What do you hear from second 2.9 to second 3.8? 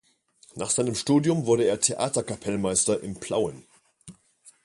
in Plauen.